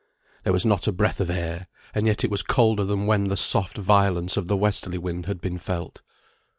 There 0.43 0.51
was 0.51 0.65
not 0.65 0.87
a 0.87 0.91
breath 0.91 1.19
of 1.19 1.29
air, 1.29 1.67
and 1.93 2.07
yet 2.07 2.23
it 2.23 2.31
was 2.31 2.41
colder 2.41 2.83
than 2.83 3.05
when 3.05 3.25
the 3.25 3.37
soft 3.37 3.77
violence 3.77 4.35
of 4.35 4.47
the 4.47 4.57
westerly 4.57 4.97
wind 4.97 5.27
had 5.27 5.39
been 5.39 5.59
felt. 5.59 6.01